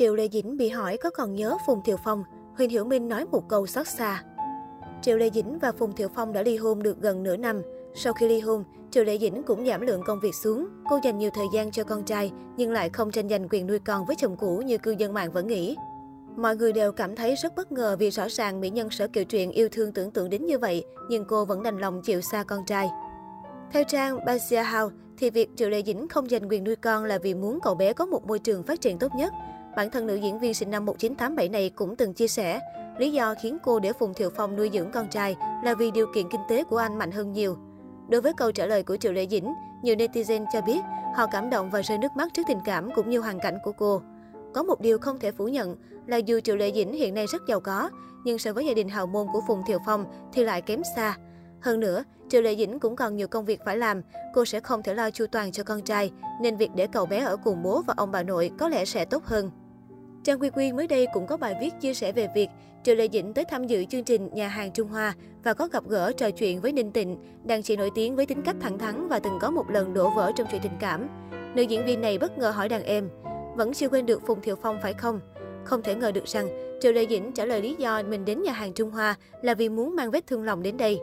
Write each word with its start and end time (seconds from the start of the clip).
Triệu 0.00 0.14
Lê 0.14 0.28
Dĩnh 0.28 0.56
bị 0.56 0.68
hỏi 0.68 0.96
có 0.96 1.10
còn 1.10 1.34
nhớ 1.34 1.56
Phùng 1.66 1.82
Thiều 1.82 1.96
Phong, 2.04 2.24
Huỳnh 2.56 2.70
Hiểu 2.70 2.84
Minh 2.84 3.08
nói 3.08 3.24
một 3.24 3.48
câu 3.48 3.66
xót 3.66 3.88
xa. 3.88 4.24
Triệu 5.02 5.16
Lê 5.16 5.30
Dĩnh 5.30 5.58
và 5.58 5.72
Phùng 5.72 5.92
Thiệu 5.92 6.08
Phong 6.14 6.32
đã 6.32 6.42
ly 6.42 6.56
hôn 6.56 6.82
được 6.82 7.00
gần 7.00 7.22
nửa 7.22 7.36
năm. 7.36 7.62
Sau 7.94 8.12
khi 8.12 8.28
ly 8.28 8.40
hôn, 8.40 8.64
Triệu 8.90 9.04
Lê 9.04 9.18
Dĩnh 9.18 9.42
cũng 9.42 9.66
giảm 9.66 9.80
lượng 9.80 10.02
công 10.06 10.20
việc 10.20 10.34
xuống. 10.34 10.68
Cô 10.90 10.98
dành 11.04 11.18
nhiều 11.18 11.30
thời 11.34 11.46
gian 11.54 11.70
cho 11.70 11.84
con 11.84 12.04
trai, 12.04 12.32
nhưng 12.56 12.72
lại 12.72 12.90
không 12.90 13.10
tranh 13.10 13.28
giành 13.28 13.48
quyền 13.50 13.66
nuôi 13.66 13.78
con 13.78 14.06
với 14.06 14.16
chồng 14.16 14.36
cũ 14.36 14.62
như 14.66 14.78
cư 14.78 14.94
dân 14.98 15.14
mạng 15.14 15.32
vẫn 15.32 15.46
nghĩ. 15.46 15.76
Mọi 16.36 16.56
người 16.56 16.72
đều 16.72 16.92
cảm 16.92 17.16
thấy 17.16 17.34
rất 17.34 17.56
bất 17.56 17.72
ngờ 17.72 17.96
vì 17.98 18.10
rõ 18.10 18.28
ràng 18.28 18.60
mỹ 18.60 18.70
nhân 18.70 18.90
sở 18.90 19.08
kiều 19.08 19.24
truyện 19.24 19.50
yêu 19.50 19.68
thương 19.72 19.92
tưởng 19.92 20.10
tượng 20.10 20.30
đến 20.30 20.46
như 20.46 20.58
vậy, 20.58 20.84
nhưng 21.10 21.24
cô 21.24 21.44
vẫn 21.44 21.62
đành 21.62 21.78
lòng 21.78 22.02
chịu 22.02 22.20
xa 22.20 22.44
con 22.44 22.64
trai. 22.66 22.90
Theo 23.72 23.84
trang 23.84 24.24
Basia 24.24 24.62
House, 24.62 24.96
thì 25.18 25.30
việc 25.30 25.50
Triệu 25.56 25.70
Lê 25.70 25.82
Dĩnh 25.82 26.08
không 26.08 26.28
giành 26.28 26.48
quyền 26.48 26.64
nuôi 26.64 26.76
con 26.76 27.04
là 27.04 27.18
vì 27.18 27.34
muốn 27.34 27.58
cậu 27.62 27.74
bé 27.74 27.92
có 27.92 28.06
một 28.06 28.26
môi 28.26 28.38
trường 28.38 28.62
phát 28.62 28.80
triển 28.80 28.98
tốt 28.98 29.14
nhất. 29.14 29.32
Bản 29.76 29.90
thân 29.90 30.06
nữ 30.06 30.14
diễn 30.14 30.38
viên 30.38 30.54
sinh 30.54 30.70
năm 30.70 30.86
1987 30.86 31.48
này 31.48 31.70
cũng 31.70 31.96
từng 31.96 32.14
chia 32.14 32.28
sẻ, 32.28 32.60
lý 32.98 33.12
do 33.12 33.34
khiến 33.42 33.58
cô 33.62 33.80
để 33.80 33.92
Phùng 33.92 34.14
Thiệu 34.14 34.30
Phong 34.36 34.56
nuôi 34.56 34.70
dưỡng 34.72 34.90
con 34.90 35.08
trai 35.08 35.36
là 35.64 35.74
vì 35.74 35.90
điều 35.90 36.06
kiện 36.14 36.28
kinh 36.30 36.40
tế 36.48 36.64
của 36.64 36.76
anh 36.76 36.98
mạnh 36.98 37.10
hơn 37.10 37.32
nhiều. 37.32 37.56
Đối 38.08 38.20
với 38.20 38.32
câu 38.36 38.52
trả 38.52 38.66
lời 38.66 38.82
của 38.82 38.96
Triệu 38.96 39.12
Lệ 39.12 39.26
Dĩnh, 39.30 39.54
nhiều 39.82 39.96
netizen 39.96 40.44
cho 40.52 40.60
biết 40.60 40.80
họ 41.16 41.26
cảm 41.26 41.50
động 41.50 41.70
và 41.70 41.82
rơi 41.82 41.98
nước 41.98 42.16
mắt 42.16 42.28
trước 42.34 42.42
tình 42.48 42.58
cảm 42.64 42.90
cũng 42.94 43.10
như 43.10 43.20
hoàn 43.20 43.40
cảnh 43.40 43.58
của 43.64 43.72
cô. 43.72 44.02
Có 44.54 44.62
một 44.62 44.80
điều 44.80 44.98
không 44.98 45.18
thể 45.18 45.32
phủ 45.32 45.48
nhận 45.48 45.76
là 46.06 46.16
dù 46.16 46.40
Triệu 46.40 46.56
Lệ 46.56 46.72
Dĩnh 46.72 46.92
hiện 46.92 47.14
nay 47.14 47.26
rất 47.26 47.42
giàu 47.48 47.60
có, 47.60 47.90
nhưng 48.24 48.38
so 48.38 48.52
với 48.52 48.66
gia 48.66 48.74
đình 48.74 48.88
hào 48.88 49.06
môn 49.06 49.26
của 49.32 49.40
Phùng 49.46 49.62
Thiệu 49.66 49.78
Phong 49.86 50.04
thì 50.32 50.44
lại 50.44 50.62
kém 50.62 50.82
xa. 50.96 51.16
Hơn 51.60 51.80
nữa, 51.80 52.04
Triệu 52.28 52.42
Lệ 52.42 52.56
Dĩnh 52.56 52.78
cũng 52.78 52.96
còn 52.96 53.16
nhiều 53.16 53.28
công 53.28 53.44
việc 53.44 53.60
phải 53.64 53.76
làm, 53.76 54.02
cô 54.34 54.44
sẽ 54.44 54.60
không 54.60 54.82
thể 54.82 54.94
lo 54.94 55.10
chu 55.10 55.26
toàn 55.32 55.52
cho 55.52 55.62
con 55.62 55.82
trai, 55.82 56.10
nên 56.40 56.56
việc 56.56 56.70
để 56.74 56.86
cậu 56.86 57.06
bé 57.06 57.24
ở 57.24 57.36
cùng 57.36 57.62
bố 57.62 57.82
và 57.86 57.94
ông 57.96 58.10
bà 58.10 58.22
nội 58.22 58.50
có 58.58 58.68
lẽ 58.68 58.84
sẽ 58.84 59.04
tốt 59.04 59.24
hơn. 59.24 59.50
Trang 60.24 60.38
Quy 60.40 60.50
Quy 60.50 60.72
mới 60.72 60.86
đây 60.86 61.06
cũng 61.12 61.26
có 61.26 61.36
bài 61.36 61.54
viết 61.60 61.70
chia 61.80 61.94
sẻ 61.94 62.12
về 62.12 62.28
việc 62.34 62.48
Triệu 62.82 62.94
Lệ 62.94 63.08
Dĩnh 63.12 63.34
tới 63.34 63.44
tham 63.44 63.66
dự 63.66 63.84
chương 63.84 64.04
trình 64.04 64.28
Nhà 64.32 64.48
hàng 64.48 64.70
Trung 64.72 64.88
Hoa 64.88 65.14
và 65.44 65.54
có 65.54 65.68
gặp 65.72 65.84
gỡ 65.88 66.12
trò 66.12 66.30
chuyện 66.30 66.60
với 66.60 66.72
Ninh 66.72 66.92
Tịnh, 66.92 67.16
đàn 67.44 67.62
chị 67.62 67.76
nổi 67.76 67.90
tiếng 67.94 68.16
với 68.16 68.26
tính 68.26 68.42
cách 68.42 68.56
thẳng 68.60 68.78
thắn 68.78 69.08
và 69.08 69.18
từng 69.18 69.38
có 69.40 69.50
một 69.50 69.70
lần 69.70 69.94
đổ 69.94 70.10
vỡ 70.16 70.32
trong 70.36 70.46
chuyện 70.50 70.62
tình 70.62 70.76
cảm. 70.80 71.08
Nữ 71.54 71.62
diễn 71.62 71.84
viên 71.86 72.00
này 72.00 72.18
bất 72.18 72.38
ngờ 72.38 72.50
hỏi 72.50 72.68
đàn 72.68 72.82
em, 72.82 73.08
vẫn 73.56 73.72
chưa 73.72 73.88
quên 73.88 74.06
được 74.06 74.22
Phùng 74.26 74.40
Thiệu 74.40 74.56
Phong 74.62 74.78
phải 74.82 74.92
không? 74.92 75.20
Không 75.64 75.82
thể 75.82 75.94
ngờ 75.94 76.12
được 76.12 76.24
rằng 76.24 76.78
Triệu 76.80 76.92
Lệ 76.92 77.06
Dĩnh 77.10 77.32
trả 77.32 77.44
lời 77.44 77.62
lý 77.62 77.76
do 77.78 78.02
mình 78.02 78.24
đến 78.24 78.42
nhà 78.42 78.52
hàng 78.52 78.72
Trung 78.72 78.90
Hoa 78.90 79.14
là 79.42 79.54
vì 79.54 79.68
muốn 79.68 79.96
mang 79.96 80.10
vết 80.10 80.26
thương 80.26 80.44
lòng 80.44 80.62
đến 80.62 80.76
đây. 80.76 80.98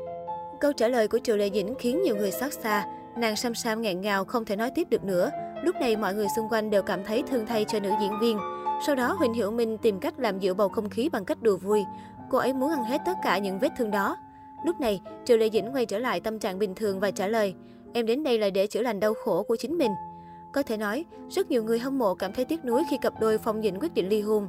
Câu 0.62 0.74
trả 0.74 0.88
lời 0.88 1.08
của 1.08 1.20
Triệu 1.20 1.38
Lệ 1.38 1.50
Dĩnh 1.54 1.76
khiến 1.80 2.02
nhiều 2.02 2.16
người 2.16 2.32
xót 2.32 2.54
xa. 2.54 2.86
Nàng 3.18 3.36
Sam 3.36 3.56
Sam 3.56 3.82
nghẹn 3.82 4.02
ngào 4.02 4.26
không 4.26 4.46
thể 4.46 4.56
nói 4.56 4.72
tiếp 4.76 4.88
được 4.90 5.04
nữa. 5.04 5.30
Lúc 5.64 5.76
này 5.76 5.96
mọi 5.96 6.14
người 6.14 6.28
xung 6.36 6.50
quanh 6.50 6.70
đều 6.70 6.84
cảm 6.84 7.04
thấy 7.04 7.24
thương 7.30 7.46
thay 7.46 7.66
cho 7.66 7.80
nữ 7.80 7.90
diễn 8.02 8.12
viên. 8.22 8.38
Sau 8.86 8.96
đó 8.96 9.16
Huỳnh 9.20 9.34
Hiểu 9.34 9.52
Minh 9.52 9.78
tìm 9.78 10.00
cách 10.00 10.20
làm 10.20 10.40
dịu 10.40 10.54
bầu 10.54 10.70
không 10.70 10.90
khí 10.90 11.10
bằng 11.10 11.26
cách 11.26 11.42
đùa 11.42 11.58
vui. 11.58 11.84
Cô 12.30 12.38
ấy 12.38 12.54
muốn 12.54 12.70
ăn 12.70 12.84
hết 12.84 13.02
tất 13.06 13.18
cả 13.24 13.38
những 13.38 13.60
vết 13.60 13.70
thương 13.78 13.92
đó. 13.92 14.18
Lúc 14.66 14.80
này, 14.80 15.02
Triệu 15.26 15.38
Lệ 15.38 15.50
Dĩnh 15.50 15.72
quay 15.74 15.86
trở 15.86 16.00
lại 16.00 16.20
tâm 16.20 16.40
trạng 16.40 16.60
bình 16.60 16.76
thường 16.76 17.00
và 17.00 17.12
trả 17.12 17.28
lời, 17.28 17.54
em 17.94 18.06
đến 18.06 18.24
đây 18.24 18.40
là 18.40 18.50
để 18.50 18.68
chữa 18.68 18.82
lành 18.82 19.00
đau 19.00 19.14
khổ 19.14 19.44
của 19.44 19.56
chính 19.56 19.78
mình. 19.78 19.92
Có 20.54 20.64
thể 20.64 20.78
nói, 20.78 21.06
rất 21.30 21.52
nhiều 21.52 21.64
người 21.64 21.80
hâm 21.80 21.98
mộ 21.98 22.16
cảm 22.16 22.34
thấy 22.34 22.46
tiếc 22.46 22.66
nuối 22.66 22.84
khi 22.90 22.98
cặp 23.02 23.14
đôi 23.20 23.38
Phong 23.38 23.62
Dĩnh 23.62 23.80
quyết 23.80 23.94
định 23.94 24.10
ly 24.10 24.22
hôn. 24.22 24.48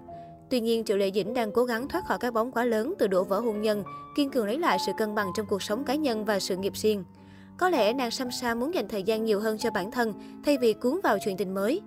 Tuy 0.50 0.60
nhiên, 0.60 0.84
Triệu 0.84 0.96
Lệ 0.96 1.10
Dĩnh 1.14 1.34
đang 1.34 1.52
cố 1.52 1.64
gắng 1.64 1.88
thoát 1.88 2.06
khỏi 2.06 2.18
cái 2.18 2.30
bóng 2.30 2.52
quá 2.52 2.64
lớn 2.64 2.94
từ 2.98 3.06
đổ 3.06 3.24
vỡ 3.24 3.40
hôn 3.40 3.62
nhân, 3.62 3.82
kiên 4.16 4.30
cường 4.30 4.46
lấy 4.46 4.58
lại 4.58 4.78
sự 4.86 4.92
cân 4.98 5.14
bằng 5.14 5.30
trong 5.36 5.46
cuộc 5.46 5.62
sống 5.62 5.84
cá 5.84 5.94
nhân 5.94 6.24
và 6.24 6.40
sự 6.40 6.56
nghiệp 6.56 6.72
riêng. 6.74 7.04
Có 7.56 7.68
lẽ 7.68 7.92
nàng 7.92 8.10
Sam 8.10 8.30
Sa 8.30 8.54
muốn 8.54 8.74
dành 8.74 8.88
thời 8.88 9.02
gian 9.02 9.24
nhiều 9.24 9.40
hơn 9.40 9.58
cho 9.58 9.70
bản 9.70 9.90
thân 9.90 10.14
thay 10.44 10.58
vì 10.60 10.72
cuốn 10.72 11.00
vào 11.02 11.18
chuyện 11.24 11.36
tình 11.36 11.54
mới. 11.54 11.80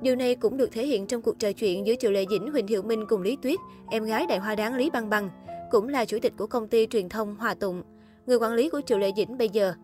Điều 0.00 0.16
này 0.16 0.34
cũng 0.34 0.56
được 0.56 0.72
thể 0.72 0.86
hiện 0.86 1.06
trong 1.06 1.22
cuộc 1.22 1.38
trò 1.38 1.52
chuyện 1.52 1.86
giữa 1.86 1.94
Triệu 1.94 2.10
Lệ 2.10 2.24
Dĩnh, 2.30 2.52
Huỳnh 2.52 2.66
Hiệu 2.66 2.82
Minh 2.82 3.04
cùng 3.08 3.22
Lý 3.22 3.36
Tuyết, 3.42 3.58
em 3.90 4.04
gái 4.04 4.26
đại 4.26 4.38
hoa 4.38 4.54
đáng 4.54 4.74
Lý 4.74 4.90
Băng 4.90 5.10
Băng, 5.10 5.30
cũng 5.70 5.88
là 5.88 6.04
chủ 6.04 6.18
tịch 6.22 6.32
của 6.38 6.46
công 6.46 6.68
ty 6.68 6.86
truyền 6.86 7.08
thông 7.08 7.36
Hòa 7.36 7.54
Tụng, 7.54 7.82
người 8.26 8.36
quản 8.36 8.52
lý 8.52 8.68
của 8.68 8.80
Triệu 8.86 8.98
Lệ 8.98 9.10
Dĩnh 9.16 9.38
bây 9.38 9.48
giờ. 9.48 9.74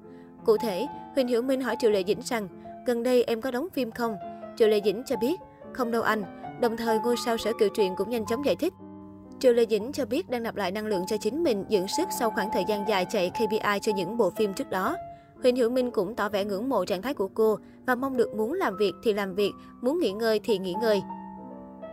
Cụ 0.44 0.56
thể, 0.56 0.87
Huỳnh 1.15 1.28
Hiểu 1.28 1.43
Minh 1.43 1.60
hỏi 1.60 1.76
Triệu 1.78 1.91
Lệ 1.91 2.03
Dĩnh 2.06 2.20
rằng, 2.25 2.49
gần 2.87 3.03
đây 3.03 3.25
em 3.25 3.41
có 3.41 3.50
đóng 3.50 3.69
phim 3.72 3.91
không? 3.91 4.16
Triệu 4.56 4.69
Lệ 4.69 4.81
Dĩnh 4.84 5.03
cho 5.06 5.16
biết, 5.20 5.41
không 5.72 5.91
đâu 5.91 6.03
anh. 6.03 6.22
Đồng 6.60 6.76
thời, 6.76 6.99
ngôi 6.99 7.16
sao 7.25 7.37
sở 7.37 7.53
kiều 7.59 7.69
truyện 7.69 7.94
cũng 7.97 8.10
nhanh 8.10 8.26
chóng 8.26 8.44
giải 8.44 8.56
thích. 8.56 8.72
Triệu 9.41 9.53
Lệ 9.53 9.66
Dĩnh 9.70 9.93
cho 9.93 10.06
biết 10.06 10.31
đang 10.31 10.43
nạp 10.43 10.56
lại 10.56 10.70
năng 10.70 10.87
lượng 10.87 11.04
cho 11.06 11.16
chính 11.16 11.43
mình, 11.43 11.65
dưỡng 11.70 11.88
sức 11.97 12.09
sau 12.19 12.31
khoảng 12.31 12.50
thời 12.53 12.65
gian 12.69 12.88
dài 12.88 13.06
chạy 13.10 13.31
KPI 13.31 13.78
cho 13.82 13.93
những 13.97 14.16
bộ 14.16 14.31
phim 14.31 14.54
trước 14.54 14.70
đó. 14.70 14.97
Huỳnh 15.42 15.56
Hiểu 15.56 15.70
Minh 15.70 15.90
cũng 15.90 16.14
tỏ 16.14 16.28
vẻ 16.28 16.44
ngưỡng 16.44 16.68
mộ 16.68 16.84
trạng 16.84 17.02
thái 17.02 17.14
của 17.14 17.28
cô 17.28 17.58
và 17.86 17.94
mong 17.94 18.16
được 18.16 18.34
muốn 18.34 18.52
làm 18.52 18.76
việc 18.76 18.92
thì 19.02 19.12
làm 19.12 19.34
việc, 19.34 19.52
muốn 19.80 20.00
nghỉ 20.00 20.12
ngơi 20.12 20.40
thì 20.44 20.58
nghỉ 20.58 20.74
ngơi. 20.82 21.02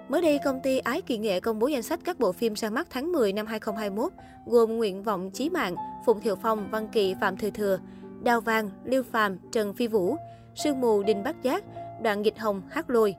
Mới 0.09 0.21
đây, 0.21 0.39
công 0.45 0.59
ty 0.63 0.77
Ái 0.77 1.01
Kỳ 1.01 1.17
Nghệ 1.17 1.39
công 1.39 1.59
bố 1.59 1.67
danh 1.67 1.83
sách 1.83 1.99
các 2.03 2.19
bộ 2.19 2.31
phim 2.31 2.53
ra 2.53 2.69
mắt 2.69 2.87
tháng 2.89 3.11
10 3.11 3.33
năm 3.33 3.45
2021, 3.45 4.11
gồm 4.45 4.77
Nguyện 4.77 5.03
vọng 5.03 5.31
chí 5.31 5.49
mạng, 5.49 5.75
Phùng 6.05 6.21
Thiệu 6.21 6.35
Phong, 6.35 6.67
Văn 6.71 6.87
Kỳ, 6.91 7.15
Phạm 7.21 7.37
Thừa 7.37 7.49
Thừa, 7.49 7.79
Đào 8.23 8.41
Vàng, 8.41 8.69
Liêu 8.83 9.03
Phàm, 9.03 9.37
Trần 9.51 9.73
Phi 9.73 9.87
Vũ, 9.87 10.15
Sương 10.55 10.81
mù, 10.81 11.03
Đinh 11.03 11.23
Bắc 11.23 11.43
Giác, 11.43 11.63
Đoạn 12.01 12.21
Nghịch 12.21 12.39
Hồng, 12.39 12.61
Hát 12.69 12.89
Lôi. 12.89 13.15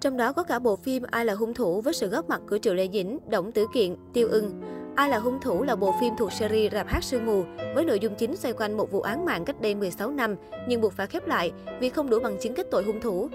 Trong 0.00 0.16
đó 0.16 0.32
có 0.32 0.42
cả 0.42 0.58
bộ 0.58 0.76
phim 0.76 1.02
Ai 1.10 1.24
là 1.24 1.34
hung 1.34 1.54
thủ 1.54 1.80
với 1.80 1.94
sự 1.94 2.08
góp 2.08 2.28
mặt 2.28 2.40
của 2.50 2.58
Triệu 2.58 2.74
Lệ 2.74 2.88
Dĩnh, 2.92 3.18
Đổng 3.28 3.52
Tử 3.52 3.66
Kiện, 3.74 3.96
Tiêu 4.12 4.28
Ưng. 4.28 4.62
Ai 4.96 5.08
là 5.08 5.18
hung 5.18 5.40
thủ 5.40 5.62
là 5.62 5.76
bộ 5.76 5.94
phim 6.00 6.16
thuộc 6.16 6.32
series 6.32 6.72
Rạp 6.72 6.88
hát 6.88 7.04
sương 7.04 7.26
mù 7.26 7.44
với 7.74 7.84
nội 7.84 8.00
dung 8.00 8.14
chính 8.14 8.36
xoay 8.36 8.54
quanh 8.54 8.76
một 8.76 8.90
vụ 8.90 9.00
án 9.00 9.24
mạng 9.24 9.44
cách 9.44 9.60
đây 9.60 9.74
16 9.74 10.10
năm 10.10 10.36
nhưng 10.68 10.80
buộc 10.80 10.92
phải 10.92 11.06
khép 11.06 11.26
lại 11.26 11.52
vì 11.80 11.88
không 11.88 12.10
đủ 12.10 12.20
bằng 12.20 12.36
chứng 12.40 12.54
kết 12.54 12.66
tội 12.70 12.84
hung 12.84 13.00
thủ. 13.00 13.28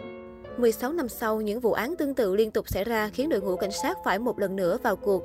16 0.57 0.91
năm 0.91 1.09
sau, 1.09 1.41
những 1.41 1.59
vụ 1.59 1.73
án 1.73 1.95
tương 1.95 2.13
tự 2.13 2.35
liên 2.35 2.51
tục 2.51 2.69
xảy 2.69 2.83
ra 2.83 3.09
khiến 3.13 3.29
đội 3.29 3.41
ngũ 3.41 3.55
cảnh 3.55 3.71
sát 3.71 3.97
phải 4.03 4.19
một 4.19 4.39
lần 4.39 4.55
nữa 4.55 4.77
vào 4.83 4.95
cuộc. 4.95 5.23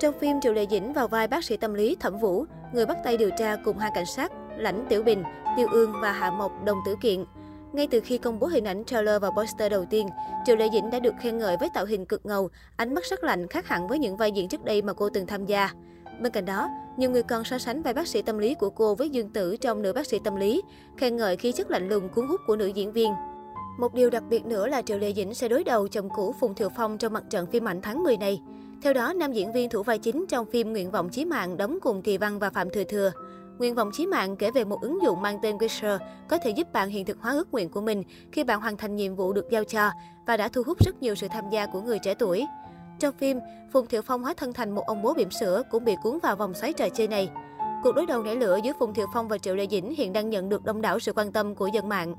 Trong 0.00 0.18
phim, 0.20 0.40
Triệu 0.40 0.52
Lệ 0.52 0.66
Dĩnh 0.70 0.92
vào 0.92 1.08
vai 1.08 1.28
bác 1.28 1.44
sĩ 1.44 1.56
tâm 1.56 1.74
lý 1.74 1.96
Thẩm 2.00 2.18
Vũ, 2.18 2.44
người 2.72 2.86
bắt 2.86 2.96
tay 3.04 3.16
điều 3.16 3.30
tra 3.38 3.56
cùng 3.64 3.78
hai 3.78 3.90
cảnh 3.94 4.06
sát 4.06 4.32
Lãnh 4.56 4.86
Tiểu 4.88 5.02
Bình, 5.02 5.22
Tiêu 5.56 5.68
Ương 5.72 5.92
và 6.02 6.12
Hạ 6.12 6.30
Mộc 6.30 6.52
Đồng 6.64 6.78
Tử 6.86 6.94
Kiện. 7.00 7.24
Ngay 7.72 7.86
từ 7.90 8.00
khi 8.00 8.18
công 8.18 8.38
bố 8.38 8.46
hình 8.46 8.64
ảnh 8.64 8.84
trailer 8.84 9.22
và 9.22 9.30
poster 9.30 9.72
đầu 9.72 9.84
tiên, 9.84 10.08
Triệu 10.46 10.56
Lệ 10.56 10.68
Dĩnh 10.72 10.90
đã 10.90 10.98
được 10.98 11.14
khen 11.20 11.38
ngợi 11.38 11.56
với 11.60 11.68
tạo 11.74 11.86
hình 11.86 12.06
cực 12.06 12.26
ngầu, 12.26 12.48
ánh 12.76 12.94
mắt 12.94 13.04
sắc 13.04 13.24
lạnh 13.24 13.46
khác 13.46 13.68
hẳn 13.68 13.88
với 13.88 13.98
những 13.98 14.16
vai 14.16 14.32
diễn 14.32 14.48
trước 14.48 14.64
đây 14.64 14.82
mà 14.82 14.92
cô 14.92 15.08
từng 15.08 15.26
tham 15.26 15.46
gia. 15.46 15.70
Bên 16.20 16.32
cạnh 16.32 16.44
đó, 16.44 16.68
nhiều 16.96 17.10
người 17.10 17.22
còn 17.22 17.44
so 17.44 17.58
sánh 17.58 17.82
vai 17.82 17.94
bác 17.94 18.08
sĩ 18.08 18.22
tâm 18.22 18.38
lý 18.38 18.54
của 18.54 18.70
cô 18.70 18.94
với 18.94 19.10
Dương 19.10 19.30
Tử 19.30 19.56
trong 19.56 19.82
nữ 19.82 19.92
bác 19.92 20.06
sĩ 20.06 20.18
tâm 20.24 20.36
lý, 20.36 20.62
khen 20.96 21.16
ngợi 21.16 21.36
khí 21.36 21.52
chất 21.52 21.70
lạnh 21.70 21.88
lùng 21.88 22.08
cuốn 22.08 22.26
hút 22.26 22.40
của 22.46 22.56
nữ 22.56 22.66
diễn 22.66 22.92
viên. 22.92 23.12
Một 23.78 23.94
điều 23.94 24.10
đặc 24.10 24.22
biệt 24.28 24.46
nữa 24.46 24.66
là 24.66 24.82
Triệu 24.82 24.98
Lệ 24.98 25.12
Dĩnh 25.12 25.34
sẽ 25.34 25.48
đối 25.48 25.64
đầu 25.64 25.88
chồng 25.88 26.08
cũ 26.16 26.34
Phùng 26.40 26.54
Thiệu 26.54 26.68
Phong 26.76 26.98
trong 26.98 27.12
mặt 27.12 27.24
trận 27.30 27.46
phim 27.46 27.68
ảnh 27.68 27.80
tháng 27.82 28.02
10 28.02 28.16
này. 28.16 28.40
Theo 28.82 28.92
đó, 28.92 29.12
nam 29.12 29.32
diễn 29.32 29.52
viên 29.52 29.68
thủ 29.68 29.82
vai 29.82 29.98
chính 29.98 30.26
trong 30.28 30.46
phim 30.46 30.72
Nguyện 30.72 30.90
vọng 30.90 31.08
chí 31.08 31.24
mạng 31.24 31.56
đóng 31.56 31.78
cùng 31.82 32.02
Kỳ 32.02 32.16
Văn 32.18 32.38
và 32.38 32.50
Phạm 32.50 32.70
Thừa 32.70 32.84
Thừa. 32.84 33.12
Nguyện 33.58 33.74
vọng 33.74 33.90
chí 33.92 34.06
mạng 34.06 34.36
kể 34.36 34.50
về 34.50 34.64
một 34.64 34.80
ứng 34.80 35.02
dụng 35.02 35.22
mang 35.22 35.38
tên 35.42 35.56
Wisher 35.56 35.98
có 36.28 36.38
thể 36.38 36.50
giúp 36.50 36.72
bạn 36.72 36.88
hiện 36.88 37.04
thực 37.04 37.20
hóa 37.20 37.32
ước 37.32 37.52
nguyện 37.52 37.68
của 37.68 37.80
mình 37.80 38.02
khi 38.32 38.44
bạn 38.44 38.60
hoàn 38.60 38.76
thành 38.76 38.96
nhiệm 38.96 39.14
vụ 39.14 39.32
được 39.32 39.50
giao 39.50 39.64
cho 39.64 39.90
và 40.26 40.36
đã 40.36 40.48
thu 40.48 40.62
hút 40.66 40.78
rất 40.84 41.02
nhiều 41.02 41.14
sự 41.14 41.28
tham 41.28 41.44
gia 41.50 41.66
của 41.66 41.80
người 41.80 41.98
trẻ 41.98 42.14
tuổi. 42.14 42.46
Trong 42.98 43.14
phim, 43.18 43.38
Phùng 43.72 43.86
Thiệu 43.86 44.02
Phong 44.02 44.22
hóa 44.22 44.34
thân 44.36 44.52
thành 44.52 44.74
một 44.74 44.82
ông 44.86 45.02
bố 45.02 45.14
bỉm 45.14 45.30
sữa 45.30 45.62
cũng 45.70 45.84
bị 45.84 45.96
cuốn 46.02 46.18
vào 46.22 46.36
vòng 46.36 46.54
xoáy 46.54 46.72
trò 46.72 46.88
chơi 46.88 47.08
này. 47.08 47.30
Cuộc 47.82 47.92
đối 47.92 48.06
đầu 48.06 48.22
nảy 48.22 48.36
lửa 48.36 48.58
giữa 48.64 48.72
Phùng 48.78 48.94
Thiệu 48.94 49.06
Phong 49.14 49.28
và 49.28 49.38
Triệu 49.38 49.54
Lê 49.54 49.66
Dĩnh 49.66 49.94
hiện 49.94 50.12
đang 50.12 50.30
nhận 50.30 50.48
được 50.48 50.64
đông 50.64 50.82
đảo 50.82 50.98
sự 50.98 51.12
quan 51.12 51.32
tâm 51.32 51.54
của 51.54 51.66
dân 51.66 51.88
mạng. 51.88 52.14